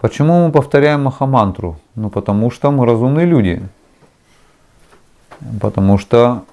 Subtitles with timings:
[0.00, 1.76] Почему мы повторяем Махамантру?
[1.96, 3.60] Ну потому что мы разумные люди.
[5.60, 6.44] Потому что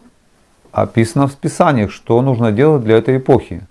[0.71, 3.61] описано в Писаниях, что нужно делать для этой эпохи.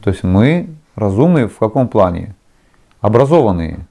[0.00, 2.36] То есть мы разумные в каком плане?
[3.00, 3.84] Образованные.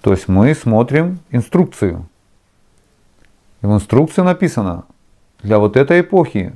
[0.00, 2.08] То есть мы смотрим инструкцию.
[3.60, 4.84] И в инструкции написано,
[5.42, 6.54] для вот этой эпохи,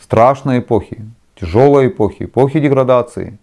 [0.00, 1.04] страшной эпохи,
[1.38, 3.38] тяжелой эпохи, эпохи деградации,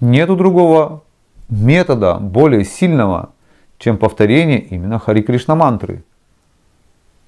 [0.00, 1.02] нету другого
[1.48, 3.30] метода более сильного,
[3.78, 6.02] чем повторение именно Хари Кришна мантры.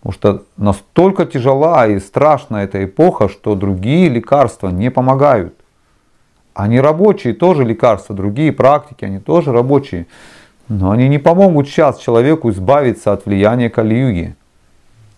[0.01, 5.55] Потому что настолько тяжела и страшна эта эпоха, что другие лекарства не помогают.
[6.55, 10.07] Они рабочие, тоже лекарства, другие практики, они тоже рабочие.
[10.69, 14.35] Но они не помогут сейчас человеку избавиться от влияния Кали-юги.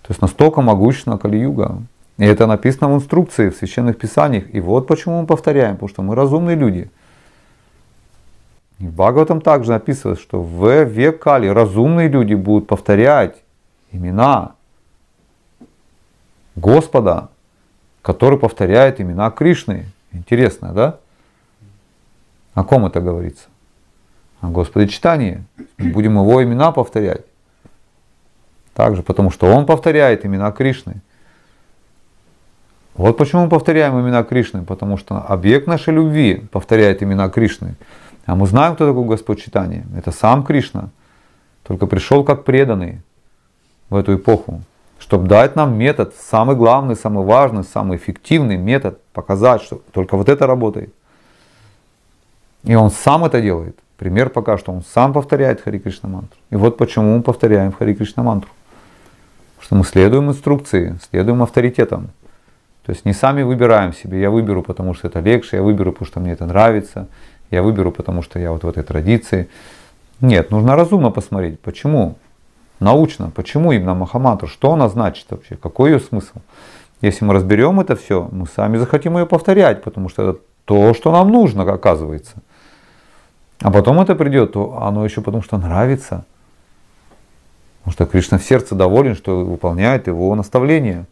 [0.02, 1.83] То есть настолько могущественна Кали-юга.
[2.16, 4.45] И это написано в инструкции, в священных писаниях.
[4.52, 6.91] И вот почему мы повторяем, потому что мы разумные люди.
[8.78, 13.43] В Бхагаватам также написано, что в век Кали разумные люди будут повторять
[13.90, 14.54] имена
[16.54, 17.29] Господа,
[18.02, 19.87] который повторяет имена Кришны.
[20.12, 20.98] Интересно, да?
[22.54, 23.46] О ком это говорится?
[24.40, 25.45] О Господе читании.
[25.76, 27.23] Будем его имена повторять.
[28.74, 31.01] Также, потому что он повторяет имена Кришны.
[32.95, 37.74] Вот почему мы повторяем имена Кришны, потому что объект нашей любви повторяет имена Кришны.
[38.29, 39.87] А мы знаем, кто такой Господь читания.
[39.96, 40.90] Это сам Кришна.
[41.66, 43.01] Только пришел как преданный
[43.90, 44.62] в эту эпоху
[44.98, 50.29] чтобы дать нам метод, самый главный, самый важный, самый эффективный метод, показать, что только вот
[50.29, 50.93] это работает.
[52.65, 53.79] И он сам это делает.
[53.96, 56.37] Пример пока что он сам повторяет Хари Кришна мантру.
[56.51, 58.51] И вот почему мы повторяем Хари Кришна мантру.
[59.60, 62.10] Что мы следуем инструкции, следуем авторитетам.
[62.85, 66.06] То есть не сами выбираем себе, я выберу, потому что это легче, я выберу, потому
[66.06, 67.09] что мне это нравится,
[67.50, 69.49] я выберу, потому что я вот в этой традиции.
[70.21, 72.16] Нет, нужно разумно посмотреть, почему
[72.81, 76.38] научно, почему именно Махамантра, что она значит вообще, какой ее смысл.
[77.00, 81.12] Если мы разберем это все, мы сами захотим ее повторять, потому что это то, что
[81.12, 82.42] нам нужно, оказывается.
[83.60, 86.25] А потом это придет, то оно еще потому что нравится.
[87.78, 91.06] Потому что Кришна в сердце доволен, что выполняет его наставление.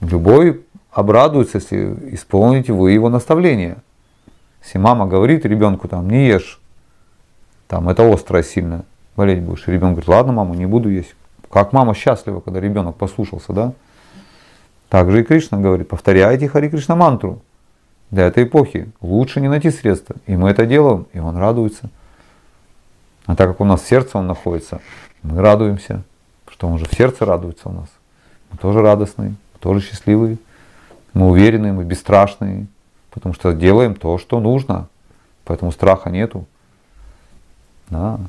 [0.00, 3.78] Любой обрадуется, если исполните вы его наставление.
[4.66, 6.60] Если мама говорит ребенку там не ешь,
[7.68, 8.84] там это острое сильно,
[9.14, 9.68] болеть будешь.
[9.68, 11.14] И ребенок говорит, ладно, мама, не буду есть.
[11.48, 13.72] Как мама счастлива, когда ребенок послушался, да?
[14.88, 17.42] Также и Кришна говорит, повторяйте Хари Кришна мантру.
[18.10, 20.16] Для этой эпохи лучше не найти средства.
[20.26, 21.88] И мы это делаем, и он радуется.
[23.26, 24.80] А так как у нас в сердце он находится,
[25.22, 26.02] мы радуемся,
[26.48, 27.88] что он же в сердце радуется у нас.
[28.50, 30.38] Мы тоже радостные, мы тоже счастливые,
[31.14, 32.66] мы уверенные, мы бесстрашные,
[33.16, 34.88] потому что делаем то, что нужно.
[35.46, 36.44] Поэтому страха нету.
[37.88, 38.20] Да.